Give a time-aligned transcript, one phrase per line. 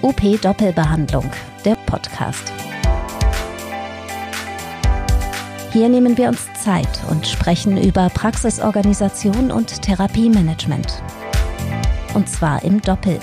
[0.00, 1.28] UP Doppelbehandlung,
[1.64, 2.52] der Podcast.
[5.72, 11.02] Hier nehmen wir uns Zeit und sprechen über Praxisorganisation und Therapiemanagement.
[12.14, 13.18] Und zwar im Doppel.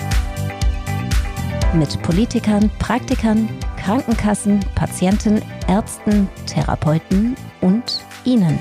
[1.72, 3.48] Mit Politikern, Praktikern,
[3.78, 8.58] Krankenkassen, Patienten, Ärzten, Therapeuten und Ihnen.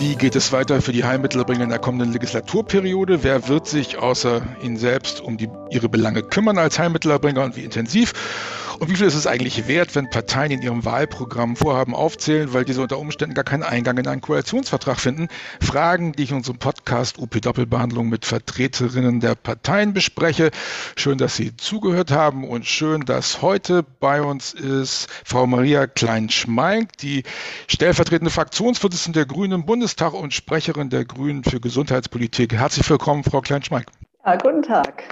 [0.00, 3.22] Wie geht es weiter für die Heilmittelbringer in der kommenden Legislaturperiode?
[3.22, 7.64] Wer wird sich außer Ihnen selbst um die, Ihre Belange kümmern als Heilmittelbringer und wie
[7.64, 8.14] intensiv?
[8.80, 12.64] Und wie viel ist es eigentlich wert, wenn Parteien in ihrem Wahlprogramm Vorhaben aufzählen, weil
[12.64, 15.28] diese unter Umständen gar keinen Eingang in einen Koalitionsvertrag finden?
[15.60, 20.50] Fragen, die ich in unserem Podcast UP Doppelbehandlung mit Vertreterinnen der Parteien bespreche.
[20.96, 26.96] Schön, dass Sie zugehört haben und schön, dass heute bei uns ist Frau Maria Klein-Schmeink,
[27.02, 27.24] die
[27.68, 32.54] stellvertretende Fraktionsvorsitzende der Grünen im Bundestag und Sprecherin der Grünen für Gesundheitspolitik.
[32.54, 33.88] Herzlich willkommen, Frau Klein-Schmeink.
[34.24, 35.04] Ja, guten Tag.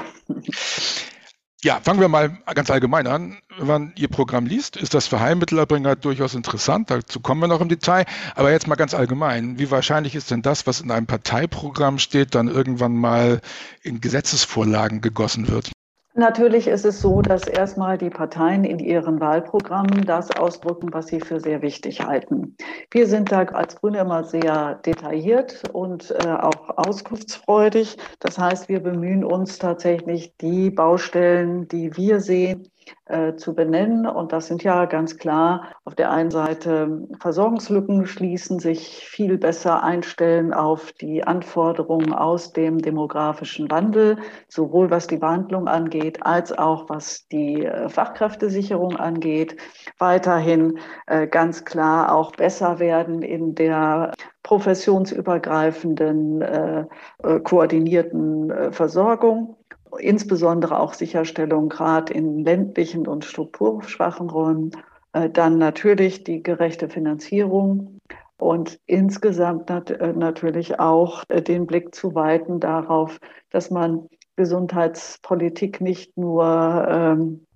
[1.64, 3.36] Ja, fangen wir mal ganz allgemein an.
[3.58, 6.88] Wenn man Ihr Programm liest, ist das für Heilmittelerbringer durchaus interessant.
[6.88, 8.04] Dazu kommen wir noch im Detail.
[8.36, 9.58] Aber jetzt mal ganz allgemein.
[9.58, 13.40] Wie wahrscheinlich ist denn das, was in einem Parteiprogramm steht, dann irgendwann mal
[13.82, 15.72] in Gesetzesvorlagen gegossen wird?
[16.18, 21.20] Natürlich ist es so, dass erstmal die Parteien in ihren Wahlprogrammen das ausdrücken, was sie
[21.20, 22.56] für sehr wichtig halten.
[22.90, 27.96] Wir sind da als Grüne immer sehr detailliert und äh, auch auskunftsfreudig.
[28.20, 32.70] Das heißt, wir bemühen uns tatsächlich, die Baustellen, die wir sehen,
[33.06, 34.06] äh, zu benennen.
[34.06, 39.82] Und das sind ja ganz klar auf der einen Seite Versorgungslücken schließen, sich viel besser
[39.82, 44.18] einstellen auf die Anforderungen aus dem demografischen Wandel,
[44.48, 49.56] sowohl was die Behandlung angeht, als auch was die äh, Fachkräftesicherung angeht.
[49.98, 54.12] Weiterhin äh, ganz klar auch besser werden in der
[54.48, 56.86] professionsübergreifenden, äh,
[57.22, 59.56] äh koordinierten äh, Versorgung
[59.98, 64.70] insbesondere auch Sicherstellung gerade in ländlichen und strukturschwachen Räumen,
[65.12, 68.00] äh, dann natürlich die gerechte Finanzierung
[68.38, 73.18] und insgesamt nat äh, natürlich auch äh, den Blick zu weiten darauf,
[73.50, 77.46] dass man Gesundheitspolitik nicht nur ähm,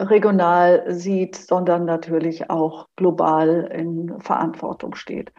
[0.00, 5.32] regional sieht, sondern natürlich auch global in Verantwortung steht.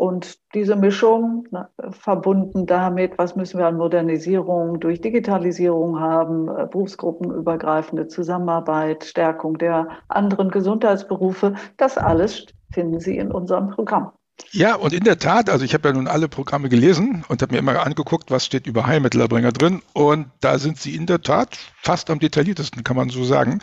[0.00, 6.66] Und diese Mischung, na, verbunden damit, was müssen wir an Modernisierung durch Digitalisierung haben, äh,
[6.72, 14.12] berufsgruppenübergreifende Zusammenarbeit, Stärkung der anderen Gesundheitsberufe, das alles finden Sie in unserem Programm.
[14.52, 17.52] Ja, und in der Tat, also ich habe ja nun alle Programme gelesen und habe
[17.52, 19.82] mir immer angeguckt, was steht über Heilmittelerbringer drin.
[19.92, 23.58] Und da sind sie in der Tat fast am detailliertesten, kann man so sagen.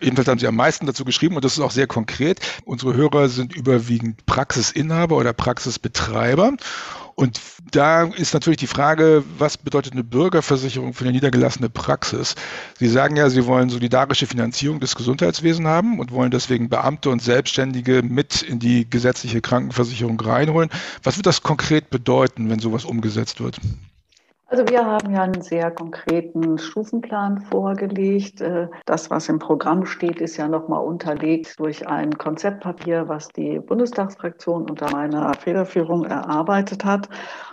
[0.00, 2.40] Jedenfalls haben sie am meisten dazu geschrieben und das ist auch sehr konkret.
[2.64, 6.56] Unsere Hörer sind überwiegend Praxisinhaber oder Praxisbetreiber.
[7.16, 7.40] Und
[7.72, 12.34] da ist natürlich die Frage, was bedeutet eine Bürgerversicherung für eine niedergelassene Praxis?
[12.78, 17.22] Sie sagen ja, Sie wollen solidarische Finanzierung des Gesundheitswesens haben und wollen deswegen Beamte und
[17.22, 20.68] Selbstständige mit in die gesetzliche Krankenversicherung reinholen.
[21.02, 23.56] Was wird das konkret bedeuten, wenn sowas umgesetzt wird?
[24.48, 28.40] Also wir haben ja einen sehr konkreten Stufenplan vorgelegt.
[28.40, 33.58] Äh, das, was im Programm steht, ist ja nochmal unterlegt durch ein Konzeptpapier, was die
[33.58, 37.08] Bundestagsfraktion unter meiner Federführung erarbeitet hat.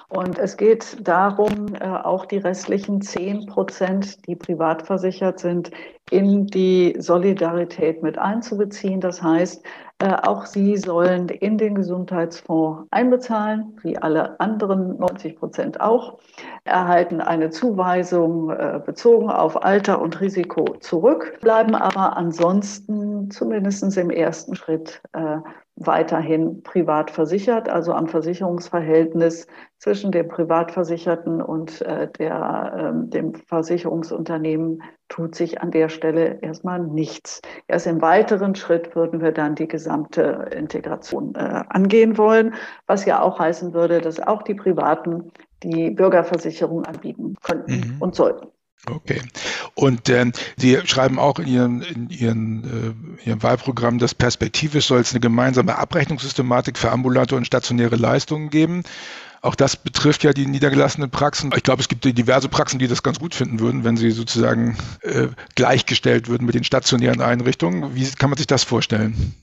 [0.09, 5.71] Und es geht darum, äh, auch die restlichen zehn Prozent, die privat versichert sind,
[6.11, 9.01] in die Solidarität mit einzubeziehen.
[9.01, 9.65] Das heißt,
[10.11, 16.19] auch sie sollen in den Gesundheitsfonds einbezahlen, wie alle anderen 90 Prozent auch,
[16.63, 24.09] erhalten eine Zuweisung äh, bezogen auf Alter und Risiko zurück, bleiben aber ansonsten zumindest im
[24.09, 25.01] ersten Schritt
[25.75, 29.47] weiterhin privat versichert, also am Versicherungsverhältnis
[29.79, 36.79] zwischen dem Privatversicherten und äh, der, äh, dem Versicherungsunternehmen tut sich an der Stelle erstmal
[36.79, 37.41] nichts.
[37.67, 42.53] Erst im weiteren Schritt würden wir dann die gesamte Integration äh, angehen wollen,
[42.85, 45.31] was ja auch heißen würde, dass auch die Privaten
[45.63, 47.95] die Bürgerversicherung anbieten könnten mhm.
[47.99, 48.47] und sollten.
[48.85, 49.21] Okay.
[49.75, 54.99] Und ähm, Sie schreiben auch in Ihren, in Ihren, äh, Ihrem Wahlprogramm, dass perspektivisch soll
[54.99, 58.83] es eine gemeinsame Abrechnungssystematik für ambulante und stationäre Leistungen geben.
[59.41, 61.51] Auch das betrifft ja die niedergelassenen Praxen.
[61.55, 64.77] Ich glaube, es gibt diverse Praxen, die das ganz gut finden würden, wenn sie sozusagen
[65.01, 67.93] äh, gleichgestellt würden mit den stationären Einrichtungen.
[67.93, 69.35] Wie kann man sich das vorstellen?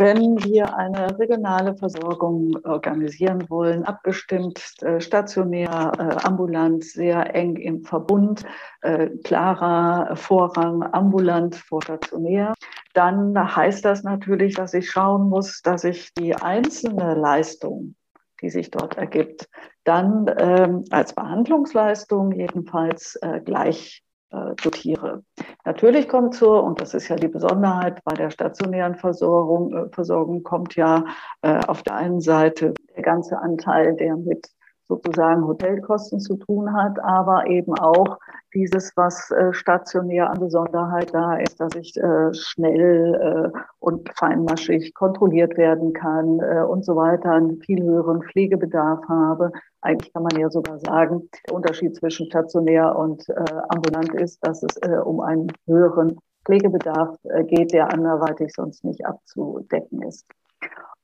[0.00, 7.84] Wenn wir eine regionale Versorgung organisieren wollen, abgestimmt, äh, stationär, äh, ambulant, sehr eng im
[7.84, 8.46] Verbund,
[8.80, 12.54] äh, klarer Vorrang ambulant vor stationär,
[12.94, 17.94] dann heißt das natürlich, dass ich schauen muss, dass ich die einzelne Leistung,
[18.40, 19.50] die sich dort ergibt,
[19.84, 25.22] dann ähm, als Behandlungsleistung jedenfalls gleich äh, dotiere.
[25.64, 30.42] Natürlich kommt zur, und das ist ja die Besonderheit bei der stationären Versorgung, äh, Versorgung
[30.42, 31.04] kommt ja
[31.42, 34.48] äh, auf der einen Seite der ganze Anteil, der mit
[34.90, 38.18] sozusagen Hotelkosten zu tun hat, aber eben auch
[38.52, 44.92] dieses, was äh, stationär an Besonderheit da ist, dass ich äh, schnell äh, und feinmaschig
[44.94, 49.52] kontrolliert werden kann und so weiter, einen viel höheren Pflegebedarf habe.
[49.80, 53.24] Eigentlich kann man ja sogar sagen, der Unterschied zwischen stationär und
[53.70, 57.16] ambulant ist, dass es um einen höheren Pflegebedarf
[57.46, 60.26] geht, der anderweitig sonst nicht abzudecken ist.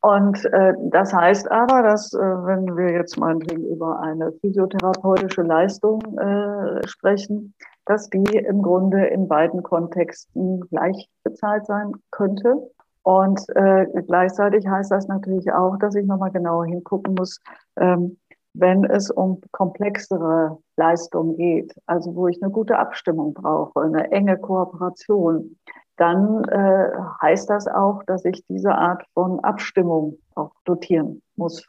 [0.06, 6.00] Und äh, das heißt aber, dass äh, wenn wir jetzt meinetwegen über eine physiotherapeutische Leistung
[6.16, 7.54] äh, sprechen,
[7.86, 12.54] dass die im Grunde in beiden Kontexten gleich bezahlt sein könnte.
[13.02, 17.40] Und äh, gleichzeitig heißt das natürlich auch, dass ich nochmal genauer hingucken muss,
[17.76, 18.16] ähm,
[18.54, 24.38] wenn es um komplexere Leistungen geht, also wo ich eine gute Abstimmung brauche, eine enge
[24.38, 25.56] Kooperation,
[25.96, 26.90] dann äh,
[27.22, 31.66] heißt das auch, dass ich diese Art von Abstimmung auch dotieren muss.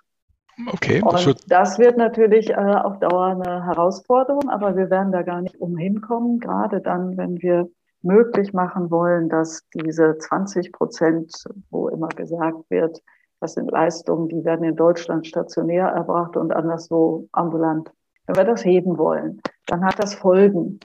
[0.74, 1.01] Okay.
[1.01, 5.41] Das Und das wird natürlich äh, auf Dauer eine Herausforderung, aber wir werden da gar
[5.41, 7.69] nicht umhin kommen, gerade dann, wenn wir
[8.01, 11.31] möglich machen wollen, dass diese 20 Prozent,
[11.69, 13.01] wo immer gesagt wird,
[13.39, 17.91] das sind Leistungen, die werden in Deutschland stationär erbracht und anderswo ambulant.
[18.25, 20.79] Wenn wir das heben wollen, dann hat das Folgen.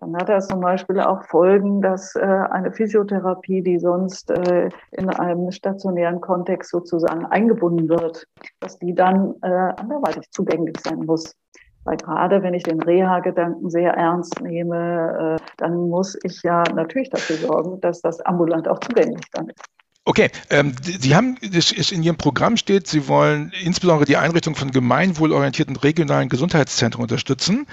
[0.00, 5.10] Dann hat das zum Beispiel auch Folgen, dass äh, eine Physiotherapie, die sonst äh, in
[5.10, 8.24] einem stationären Kontext sozusagen eingebunden wird,
[8.60, 11.34] dass die dann äh, anderweitig zugänglich sein muss.
[11.82, 17.36] Weil gerade wenn ich den Reha-Gedanken sehr ernst nehme, dann muss ich ja natürlich dafür
[17.36, 19.64] sorgen, dass das ambulant auch zugänglich dann ist.
[20.04, 24.54] Okay, ähm, Sie haben, es ist in Ihrem Programm steht, Sie wollen insbesondere die Einrichtung
[24.54, 27.66] von gemeinwohlorientierten regionalen Gesundheitszentren unterstützen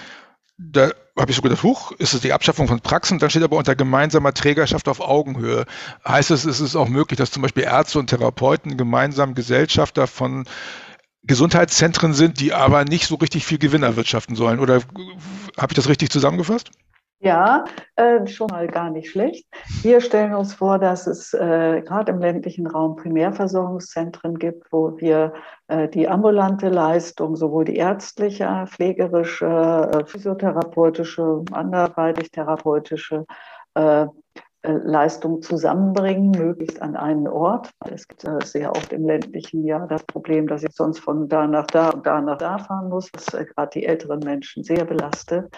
[0.57, 3.19] da habe ich so gedacht, huch, ist es die Abschaffung von Praxen?
[3.19, 5.65] Dann steht aber unter gemeinsamer Trägerschaft auf Augenhöhe.
[6.05, 10.45] Heißt es, ist es auch möglich, dass zum Beispiel Ärzte und Therapeuten gemeinsam Gesellschafter von
[11.23, 14.59] Gesundheitszentren sind, die aber nicht so richtig viel Gewinn erwirtschaften sollen?
[14.59, 14.81] Oder
[15.57, 16.69] habe ich das richtig zusammengefasst?
[17.19, 17.63] Ja,
[17.95, 19.47] äh, schon mal gar nicht schlecht.
[19.81, 25.33] Wir stellen uns vor, dass es äh, gerade im ländlichen Raum Primärversorgungszentren gibt, wo wir
[25.67, 33.25] äh, die ambulante Leistung, sowohl die ärztliche, pflegerische, äh, physiotherapeutische, anderweitig therapeutische,
[33.75, 34.07] äh,
[34.83, 37.71] Leistung zusammenbringen, möglichst an einen Ort.
[37.89, 41.47] Es gibt äh, sehr oft im ländlichen Jahr das Problem, dass ich sonst von da
[41.47, 44.85] nach da und da nach da fahren muss, was äh, gerade die älteren Menschen sehr
[44.85, 45.53] belastet.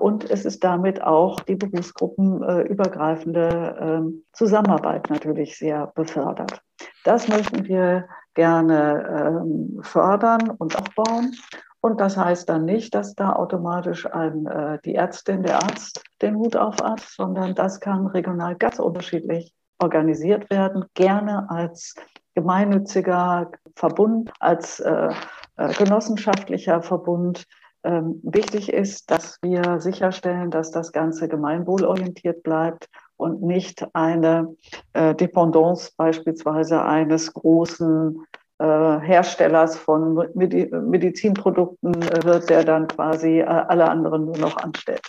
[0.00, 6.62] Und es ist damit auch die berufsgruppenübergreifende ähm, Zusammenarbeit natürlich sehr befördert.
[7.04, 11.34] Das möchten wir gerne ähm, fördern und aufbauen.
[11.80, 16.36] Und das heißt dann nicht, dass da automatisch ein, äh, die Ärztin, der Arzt den
[16.36, 21.94] Hut auf hat, sondern das kann regional ganz unterschiedlich organisiert werden, gerne als
[22.34, 25.10] gemeinnütziger Verbund, als äh,
[25.56, 27.44] äh, genossenschaftlicher Verbund.
[27.84, 34.56] Ähm, wichtig ist, dass wir sicherstellen, dass das Ganze gemeinwohlorientiert bleibt und nicht eine
[34.94, 38.24] äh, Dependance beispielsweise eines großen
[38.64, 45.02] Herstellers von Medizinprodukten äh, wird, der dann quasi äh, alle anderen nur noch anstellt.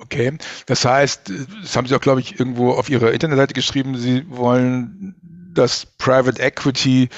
[0.00, 4.24] Okay, das heißt, das haben Sie auch, glaube ich, irgendwo auf Ihrer Internetseite geschrieben, Sie
[4.28, 5.16] wollen,
[5.54, 7.08] dass Private Equity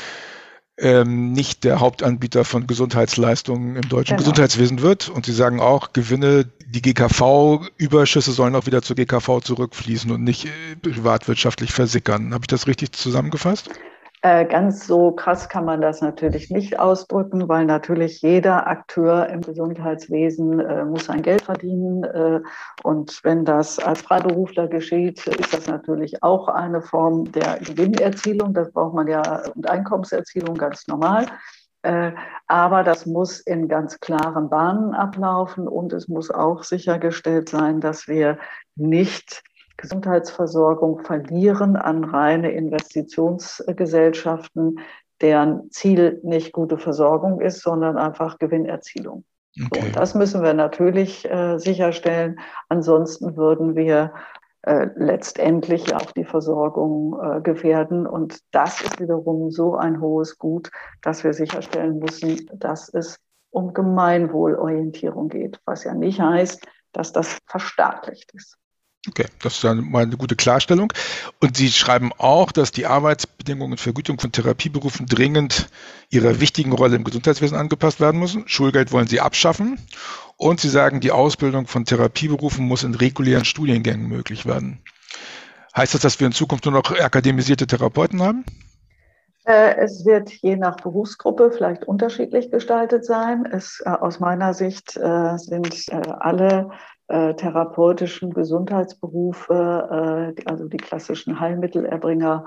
[0.79, 4.31] ähm, nicht der Hauptanbieter von Gesundheitsleistungen im deutschen genau.
[4.31, 5.11] Gesundheitswesen wird.
[5.11, 10.49] Und Sie sagen auch, Gewinne, die GKV-Überschüsse sollen auch wieder zur GKV zurückfließen und nicht
[10.83, 12.33] privatwirtschaftlich versickern.
[12.33, 13.69] Habe ich das richtig zusammengefasst?
[14.23, 19.41] Äh, ganz so krass kann man das natürlich nicht ausdrücken, weil natürlich jeder Akteur im
[19.41, 22.05] Gesundheitswesen äh, muss sein Geld verdienen.
[22.05, 22.41] Äh,
[22.83, 28.53] und wenn das als Freiberufler geschieht, ist das natürlich auch eine Form der Gewinnerzielung.
[28.53, 31.25] Das braucht man ja und Einkommenserzielung ganz normal.
[31.83, 32.13] Äh,
[32.47, 38.07] aber das muss in ganz klaren Bahnen ablaufen und es muss auch sichergestellt sein, dass
[38.07, 38.39] wir
[38.77, 39.43] nicht
[39.81, 44.79] Gesundheitsversorgung verlieren an reine Investitionsgesellschaften,
[45.21, 49.25] deren Ziel nicht gute Versorgung ist, sondern einfach Gewinnerzielung.
[49.67, 49.87] Okay.
[49.87, 52.39] So, das müssen wir natürlich äh, sicherstellen.
[52.69, 54.13] Ansonsten würden wir
[54.63, 58.07] äh, letztendlich auch die Versorgung äh, gefährden.
[58.07, 60.71] Und das ist wiederum so ein hohes Gut,
[61.03, 63.19] dass wir sicherstellen müssen, dass es
[63.51, 68.60] um Gemeinwohlorientierung geht, was ja nicht heißt, dass das verstaatlicht ist.
[69.09, 70.93] Okay, das ist dann mal eine gute Klarstellung.
[71.41, 75.71] Und Sie schreiben auch, dass die Arbeitsbedingungen und Vergütung von Therapieberufen dringend
[76.11, 78.47] ihrer wichtigen Rolle im Gesundheitswesen angepasst werden müssen.
[78.47, 79.79] Schulgeld wollen Sie abschaffen.
[80.37, 84.83] Und Sie sagen, die Ausbildung von Therapieberufen muss in regulären Studiengängen möglich werden.
[85.75, 88.45] Heißt das, dass wir in Zukunft nur noch akademisierte Therapeuten haben?
[89.45, 93.47] Äh, es wird je nach Berufsgruppe vielleicht unterschiedlich gestaltet sein.
[93.51, 96.71] Es, äh, aus meiner Sicht äh, sind alle
[97.11, 102.45] therapeutischen Gesundheitsberufe, also die klassischen Heilmittelerbringer,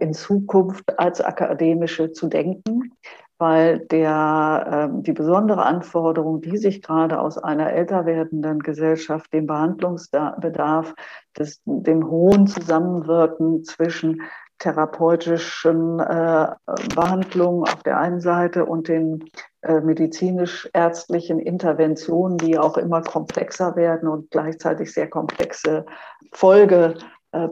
[0.00, 2.92] in Zukunft als akademische zu denken
[3.38, 9.46] weil der, äh, die besondere Anforderung, die sich gerade aus einer älter werdenden Gesellschaft, dem
[9.46, 10.94] Behandlungsbedarf,
[11.36, 14.22] des, dem hohen Zusammenwirken zwischen
[14.58, 16.46] therapeutischen äh,
[16.94, 19.24] Behandlungen auf der einen Seite und den
[19.62, 25.84] äh, medizinisch-ärztlichen Interventionen, die auch immer komplexer werden und gleichzeitig sehr komplexe
[26.32, 26.94] Folge
[27.32, 27.48] äh,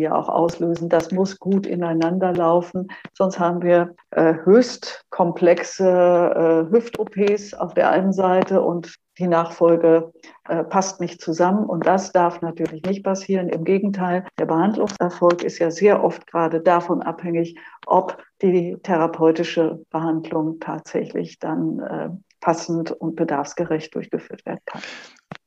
[0.00, 0.88] ja auch auslösen.
[0.88, 8.12] Das muss gut ineinander laufen, sonst haben wir äh, höchst komplexe Hüft-OPs auf der einen
[8.12, 10.12] Seite und die Nachfolge
[10.48, 11.64] äh, passt nicht zusammen.
[11.64, 13.48] Und das darf natürlich nicht passieren.
[13.48, 20.60] Im Gegenteil, der Behandlungserfolg ist ja sehr oft gerade davon abhängig, ob die therapeutische Behandlung
[20.60, 22.08] tatsächlich dann äh,
[22.46, 24.80] passend und bedarfsgerecht durchgeführt werden kann.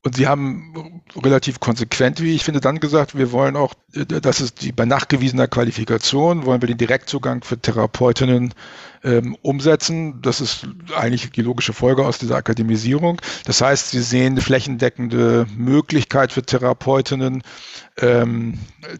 [0.02, 4.52] Und Sie haben relativ konsequent, wie ich finde, dann gesagt, wir wollen auch, dass es
[4.54, 8.52] die bei nachgewiesener Qualifikation, wollen wir den Direktzugang für Therapeutinnen
[9.02, 10.20] ähm, umsetzen.
[10.20, 13.18] Das ist eigentlich die logische Folge aus dieser Akademisierung.
[13.46, 17.42] Das heißt, Sie sehen eine flächendeckende Möglichkeit für Therapeutinnen,
[17.96, 18.58] ähm,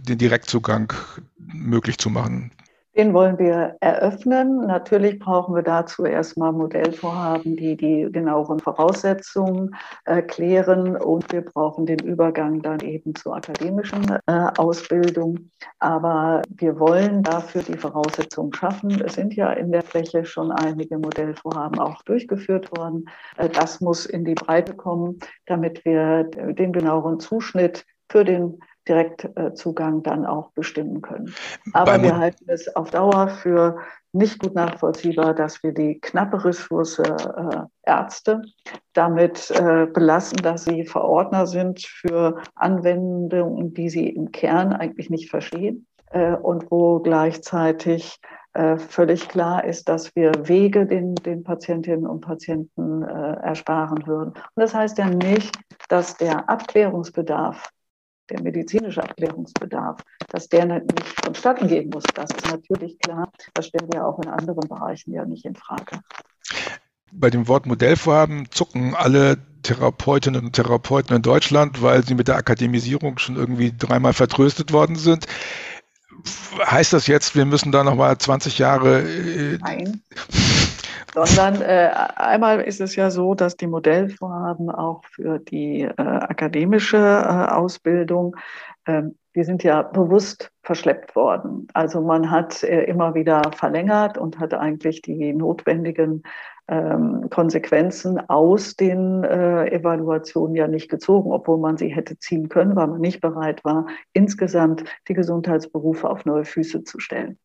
[0.08, 0.94] den Direktzugang
[1.36, 2.50] möglich zu machen.
[2.96, 4.66] Den wollen wir eröffnen.
[4.66, 10.96] Natürlich brauchen wir dazu erstmal Modellvorhaben, die die genaueren Voraussetzungen äh, klären.
[10.96, 15.50] Und wir brauchen den Übergang dann eben zur akademischen äh, Ausbildung.
[15.78, 19.00] Aber wir wollen dafür die Voraussetzungen schaffen.
[19.00, 23.08] Es sind ja in der Fläche schon einige Modellvorhaben auch durchgeführt worden.
[23.36, 28.58] Äh, das muss in die Breite kommen, damit wir den genaueren Zuschnitt für den
[28.90, 31.32] Direktzugang dann auch bestimmen können.
[31.72, 33.78] Aber Beim wir halten es auf Dauer für
[34.12, 38.42] nicht gut nachvollziehbar, dass wir die knappe Ressource äh, Ärzte
[38.92, 45.30] damit äh, belassen, dass sie Verordner sind für Anwendungen, die sie im Kern eigentlich nicht
[45.30, 48.18] verstehen äh, und wo gleichzeitig
[48.52, 54.30] äh, völlig klar ist, dass wir Wege den, den Patientinnen und Patienten äh, ersparen würden.
[54.30, 55.56] Und das heißt ja nicht,
[55.88, 57.70] dass der Abklärungsbedarf
[58.30, 62.04] der medizinische Abklärungsbedarf, dass der nicht vonstatten gehen muss.
[62.14, 63.30] Das ist natürlich klar.
[63.54, 66.00] Das stellen wir auch in anderen Bereichen ja nicht in Frage.
[67.12, 72.36] Bei dem Wort Modellvorhaben zucken alle Therapeutinnen und Therapeuten in Deutschland, weil sie mit der
[72.36, 75.26] Akademisierung schon irgendwie dreimal vertröstet worden sind.
[76.64, 79.00] Heißt das jetzt, wir müssen da nochmal 20 Jahre.
[79.00, 80.02] Äh, Nein
[81.14, 86.98] sondern äh, einmal ist es ja so, dass die Modellvorhaben auch für die äh, akademische
[86.98, 88.36] äh, Ausbildung,
[88.86, 91.68] ähm, die sind ja bewusst verschleppt worden.
[91.74, 96.22] Also man hat äh, immer wieder verlängert und hat eigentlich die notwendigen
[96.68, 102.76] ähm, Konsequenzen aus den äh, Evaluationen ja nicht gezogen, obwohl man sie hätte ziehen können,
[102.76, 107.38] weil man nicht bereit war, insgesamt die Gesundheitsberufe auf neue Füße zu stellen.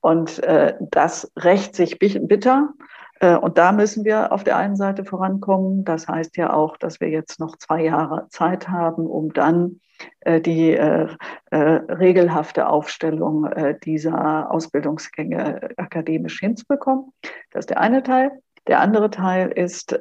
[0.00, 2.72] Und äh, das rächt sich bitter.
[3.20, 5.84] Äh, und da müssen wir auf der einen Seite vorankommen.
[5.84, 9.80] Das heißt ja auch, dass wir jetzt noch zwei Jahre Zeit haben, um dann
[10.20, 11.08] äh, die äh,
[11.50, 13.48] regelhafte Aufstellung
[13.84, 17.12] dieser Ausbildungsgänge akademisch hinzubekommen.
[17.50, 18.30] Das ist der eine Teil.
[18.66, 19.98] Der andere Teil ist,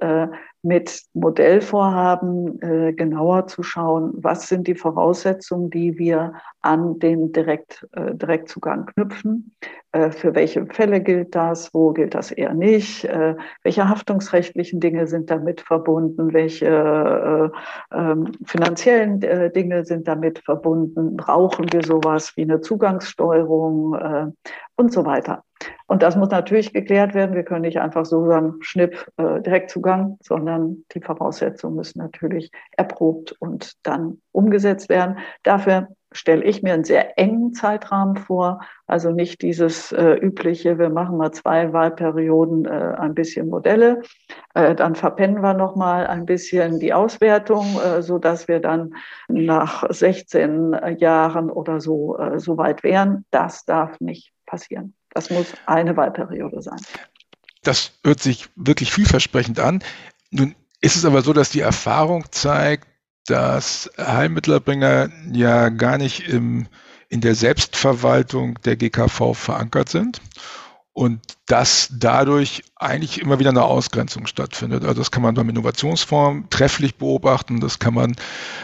[0.67, 2.59] mit Modellvorhaben
[2.95, 9.55] genauer zu schauen, was sind die Voraussetzungen, die wir an den Direkt, Direktzugang knüpfen.
[9.97, 15.07] Äh, für welche Fälle gilt das, wo gilt das eher nicht, äh, welche haftungsrechtlichen Dinge
[15.07, 19.19] sind damit verbunden, welche äh, ähm, finanziellen
[19.53, 24.33] Dinge sind damit verbunden, brauchen wir sowas wie eine Zugangssteuerung
[24.75, 25.43] und so weiter.
[25.87, 27.35] Und das muss natürlich geklärt werden.
[27.35, 33.73] Wir können nicht einfach so sagen, Schnipp, Direktzugang, sondern die Voraussetzungen müssen natürlich erprobt und
[33.83, 35.17] dann umgesetzt werden.
[35.43, 38.61] Dafür stelle ich mir einen sehr engen Zeitrahmen vor.
[38.85, 44.01] Also nicht dieses äh, übliche, wir machen mal zwei Wahlperioden äh, ein bisschen Modelle,
[44.53, 48.95] äh, dann verpennen wir noch mal ein bisschen die Auswertung, äh, so dass wir dann
[49.27, 53.25] nach 16 Jahren oder so äh, so weit wären.
[53.31, 54.93] Das darf nicht passieren.
[55.13, 56.79] Das muss eine Wahlperiode sein.
[57.63, 59.83] Das hört sich wirklich vielversprechend an.
[60.31, 62.87] Nun ist es aber so, dass die Erfahrung zeigt,
[63.25, 66.67] dass Heilmittelerbringer ja gar nicht im,
[67.09, 70.21] in der Selbstverwaltung der GKV verankert sind
[70.93, 74.83] und dass dadurch eigentlich immer wieder eine Ausgrenzung stattfindet.
[74.83, 78.15] Also das kann man beim Innovationsfonds trefflich beobachten, das kann man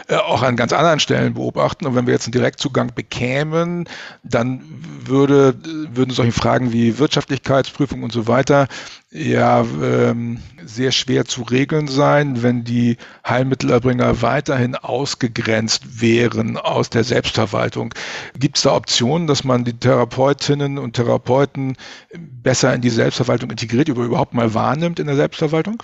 [0.08, 1.86] äh, auch an ganz anderen Stellen beobachten.
[1.86, 3.88] Und wenn wir jetzt einen Direktzugang bekämen,
[4.22, 4.62] dann
[5.04, 5.56] würde,
[5.92, 8.68] würden solche Fragen wie Wirtschaftlichkeitsprüfung und so weiter
[9.14, 17.04] ja ähm, sehr schwer zu regeln sein, wenn die Heilmittelerbringer weiterhin ausgegrenzt wären aus der
[17.04, 17.94] Selbstverwaltung.
[18.36, 21.76] Gibt es da Optionen, dass man die Therapeutinnen und Therapeuten
[22.18, 25.82] besser in die Selbstverwaltung integriert oder überhaupt mal wahrnimmt in der Selbstverwaltung?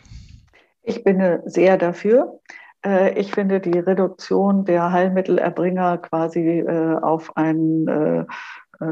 [0.83, 2.41] Ich bin sehr dafür.
[2.85, 8.25] Äh, ich finde die Reduktion der Heilmittelerbringer quasi äh, auf ein äh,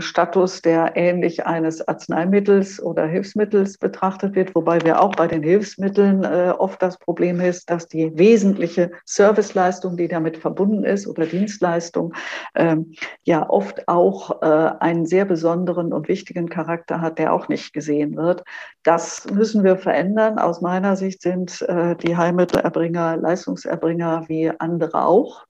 [0.00, 6.24] Status, der ähnlich eines Arzneimittels oder Hilfsmittels betrachtet wird, wobei wir auch bei den Hilfsmitteln
[6.24, 12.12] äh, oft das Problem ist, dass die wesentliche Serviceleistung, die damit verbunden ist oder Dienstleistung,
[12.54, 12.92] ähm,
[13.24, 18.16] ja oft auch äh, einen sehr besonderen und wichtigen Charakter hat, der auch nicht gesehen
[18.16, 18.44] wird.
[18.82, 20.38] Das müssen wir verändern.
[20.38, 25.47] Aus meiner Sicht sind äh, die Heilmittelerbringer Leistungserbringer wie andere auch äh,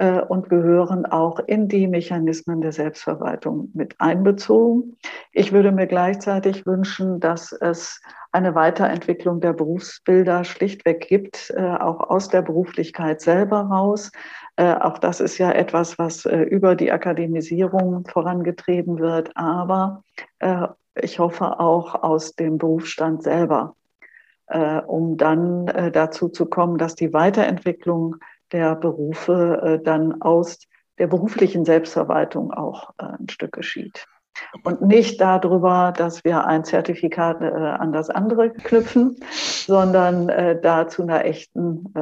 [0.00, 4.96] und gehören auch in die Mechanismen der Selbstverwaltung mit einbezogen.
[5.32, 8.00] Ich würde mir gleichzeitig wünschen, dass es
[8.32, 14.10] eine Weiterentwicklung der Berufsbilder schlichtweg gibt, äh, auch aus der Beruflichkeit selber raus.
[14.56, 20.02] Äh, auch das ist ja etwas, was über die Akademisierung vorangetrieben wird, aber
[20.94, 23.76] ich hoffe auch aus dem Berufsstand selber,
[24.86, 28.16] um dann dazu zu kommen, dass die Weiterentwicklung
[28.52, 30.58] der Berufe äh, dann aus
[30.98, 34.06] der beruflichen Selbstverwaltung auch äh, ein Stück geschieht.
[34.64, 40.28] Und nicht darüber, dass wir ein Zertifikat äh, an das andere knüpfen, sondern
[40.62, 41.92] da zu einer echten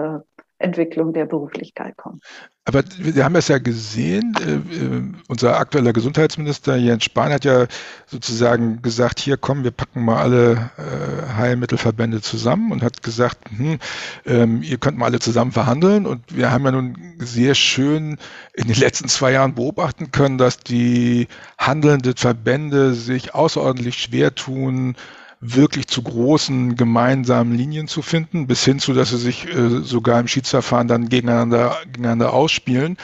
[0.59, 2.21] Entwicklung der Beruflichkeit kommen.
[2.67, 7.67] Aber wir haben es ja gesehen, äh, äh, unser aktueller Gesundheitsminister Jens Spahn hat ja
[8.07, 13.79] sozusagen gesagt, hier kommen, wir packen mal alle äh, Heilmittelverbände zusammen und hat gesagt, hm,
[14.27, 16.07] ähm, ihr könnt mal alle zusammen verhandeln.
[16.07, 18.19] Und wir haben ja nun sehr schön
[18.53, 24.97] in den letzten zwei Jahren beobachten können, dass die handelnden Verbände sich außerordentlich schwer tun,
[25.41, 30.21] wirklich zu großen gemeinsamen Linien zu finden, bis hin zu, dass sie sich äh, sogar
[30.21, 32.99] im Schiedsverfahren dann gegeneinander, gegeneinander ausspielen.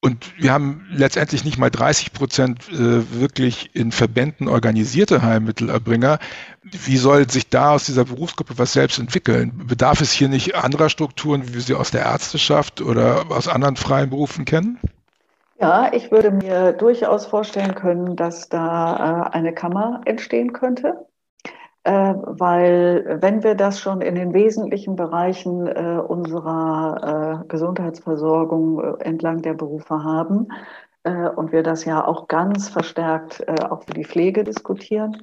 [0.00, 6.20] Und wir haben letztendlich nicht mal 30 Prozent äh, wirklich in Verbänden organisierte Heilmittelerbringer.
[6.62, 9.66] Wie soll sich da aus dieser Berufsgruppe was selbst entwickeln?
[9.66, 13.74] Bedarf es hier nicht anderer Strukturen, wie wir sie aus der Ärzteschaft oder aus anderen
[13.74, 14.78] freien Berufen kennen?
[15.60, 21.08] Ja, ich würde mir durchaus vorstellen können, dass da äh, eine Kammer entstehen könnte.
[21.84, 29.42] Äh, weil wenn wir das schon in den wesentlichen Bereichen äh, unserer äh, Gesundheitsversorgung entlang
[29.42, 30.48] der Berufe haben
[31.36, 35.16] und wir das ja auch ganz verstärkt auch für die Pflege diskutieren,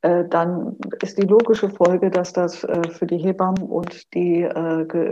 [0.00, 4.48] dann ist die logische Folge, dass das für die Hebammen und die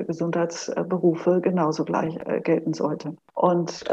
[0.07, 3.17] Gesundheitsberufe genauso gleich gelten sollte.
[3.35, 3.85] Und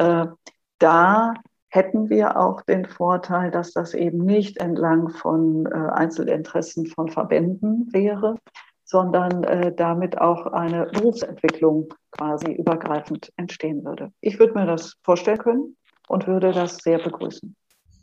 [0.77, 1.33] da
[1.71, 7.88] hätten wir auch den Vorteil, dass das eben nicht entlang von äh, Einzelinteressen von Verbänden
[7.91, 8.36] wäre,
[8.84, 14.12] sondern äh, damit auch eine Berufsentwicklung quasi übergreifend entstehen würde.
[14.19, 15.77] Ich würde mir das vorstellen können
[16.10, 17.55] und würde das sehr begrüßen.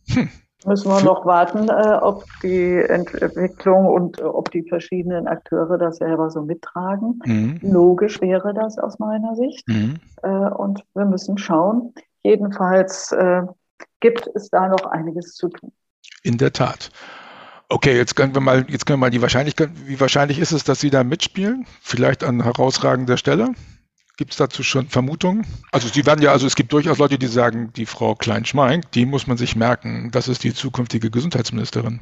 [0.08, 0.28] Hm.
[0.66, 5.98] Müssen wir noch warten, äh, ob die Entwicklung und äh, ob die verschiedenen Akteure das
[5.98, 7.20] selber so mittragen.
[7.24, 7.60] Mhm.
[7.62, 9.68] Logisch wäre das aus meiner Sicht.
[9.68, 10.00] Mhm.
[10.56, 11.94] Und wir müssen schauen.
[12.24, 13.14] Jedenfalls
[14.00, 15.72] gibt es da noch einiges zu tun.
[16.22, 16.90] In der Tat.
[17.68, 20.64] Okay, jetzt können wir mal, jetzt können wir mal die Wahrscheinlichkeit, wie wahrscheinlich ist es,
[20.64, 21.66] dass Sie da mitspielen?
[21.82, 23.52] Vielleicht an herausragender Stelle?
[24.16, 25.46] Gibt es dazu schon Vermutungen?
[25.70, 29.04] Also Sie werden ja, also es gibt durchaus Leute, die sagen, die Frau Klein-Schmeink, die
[29.06, 32.00] muss man sich merken, das ist die zukünftige Gesundheitsministerin.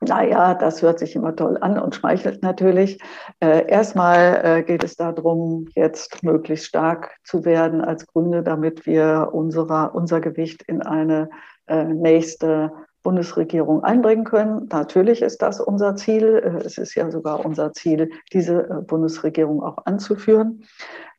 [0.00, 2.98] Naja, das hört sich immer toll an und schmeichelt natürlich.
[3.40, 9.28] Äh, erstmal äh, geht es darum, jetzt möglichst stark zu werden als Grüne, damit wir
[9.32, 11.28] unserer, unser Gewicht in eine
[11.66, 14.68] äh, nächste Bundesregierung einbringen können.
[14.70, 16.40] Natürlich ist das unser Ziel.
[16.44, 20.64] Äh, es ist ja sogar unser Ziel, diese äh, Bundesregierung auch anzuführen.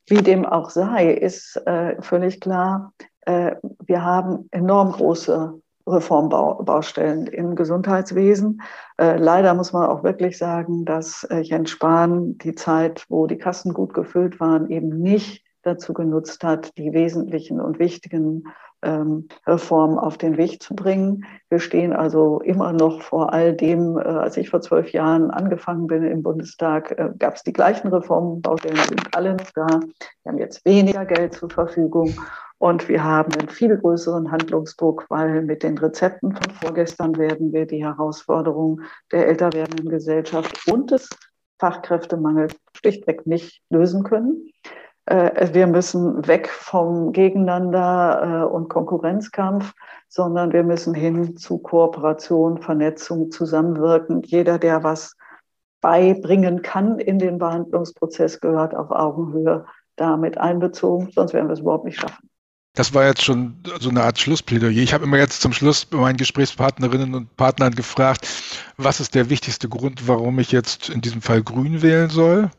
[0.08, 8.62] Wie dem auch sei, ist äh, völlig klar, wir haben enorm große Reformbaustellen im Gesundheitswesen.
[8.98, 13.38] Äh, leider muss man auch wirklich sagen, dass äh, Jens Spahn die Zeit, wo die
[13.38, 18.44] Kassen gut gefüllt waren, eben nicht dazu genutzt hat, die wesentlichen und wichtigen
[18.84, 21.26] ähm, Reformen auf den Weg zu bringen.
[21.50, 25.88] Wir stehen also immer noch vor all dem, äh, als ich vor zwölf Jahren angefangen
[25.88, 29.67] bin im Bundestag, äh, gab es die gleichen Reformen, Baustellen sind alle noch da.
[30.24, 32.13] Wir haben jetzt weniger Geld zur Verfügung
[32.62, 37.65] und wir haben einen viel größeren Handlungsdruck, weil mit den Rezepten von vorgestern werden wir
[37.65, 41.10] die Herausforderung der älter werdenden Gesellschaft und des
[41.60, 44.52] Fachkräftemangels schlichtweg nicht lösen können.
[45.08, 49.74] Äh, wir müssen weg vom Gegeneinander äh, und Konkurrenzkampf,
[50.08, 54.21] sondern wir müssen hin zu Kooperation, Vernetzung, Zusammenwirken.
[54.21, 55.15] Jeder, der was
[55.82, 61.86] beibringen kann in den Behandlungsprozess, gehört auf Augenhöhe damit einbezogen, sonst werden wir es überhaupt
[61.86, 62.31] nicht schaffen.
[62.73, 64.71] Das war jetzt schon so eine Art Schlussplädoyer.
[64.71, 68.27] Ich habe immer jetzt zum Schluss bei meinen Gesprächspartnerinnen und Partnern gefragt,
[68.77, 72.49] was ist der wichtigste Grund, warum ich jetzt in diesem Fall grün wählen soll?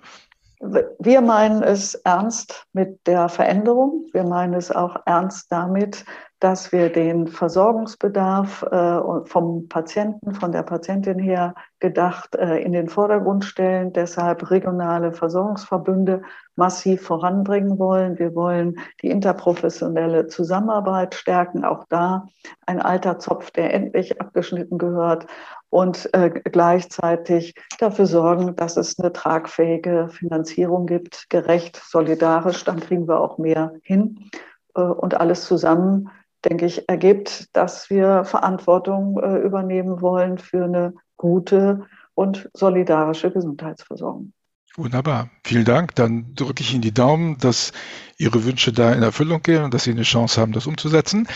[0.99, 4.07] Wir meinen es ernst mit der Veränderung.
[4.13, 6.05] Wir meinen es auch ernst damit,
[6.43, 12.89] dass wir den Versorgungsbedarf äh, vom Patienten, von der Patientin her gedacht, äh, in den
[12.89, 16.23] Vordergrund stellen, deshalb regionale Versorgungsverbünde
[16.57, 18.19] massiv voranbringen wollen.
[18.19, 22.27] Wir wollen die interprofessionelle Zusammenarbeit stärken, auch da
[22.67, 25.27] ein alter Zopf, der endlich abgeschnitten gehört
[25.71, 33.07] und äh, gleichzeitig dafür sorgen, dass es eine tragfähige Finanzierung gibt, gerecht, solidarisch, dann kriegen
[33.07, 34.29] wir auch mehr hin.
[34.75, 36.09] Und alles zusammen,
[36.45, 44.33] denke ich, ergibt, dass wir Verantwortung äh, übernehmen wollen für eine gute und solidarische Gesundheitsversorgung.
[44.77, 45.31] Wunderbar.
[45.45, 45.95] Vielen Dank.
[45.95, 47.73] Dann drücke ich Ihnen die Daumen, dass
[48.17, 51.29] Ihre Wünsche da in Erfüllung gehen und dass Sie eine Chance haben, das umzusetzen.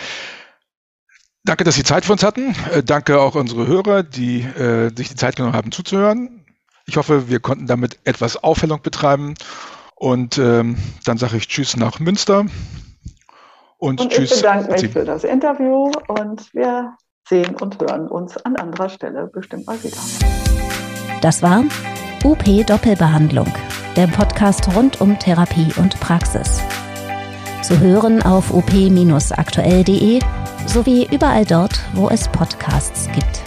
[1.45, 2.55] Danke, dass Sie Zeit für uns hatten.
[2.73, 6.45] Äh, danke auch unsere Hörer, die äh, sich die Zeit genommen haben zuzuhören.
[6.87, 9.35] Ich hoffe, wir konnten damit etwas Aufhellung betreiben.
[9.95, 12.47] Und ähm, dann sage ich Tschüss nach Münster.
[13.79, 14.31] Und, und Tschüss.
[14.31, 16.97] Ich bedanke mich für das Interview und wir
[17.29, 19.97] sehen und hören uns an anderer Stelle bestimmt mal wieder.
[21.21, 21.65] Das war
[22.25, 23.53] UP Doppelbehandlung,
[23.97, 26.61] der Podcast rund um Therapie und Praxis.
[27.63, 30.21] Zu hören auf up-aktuell.de
[30.67, 33.43] sowie überall dort, wo es Podcasts gibt.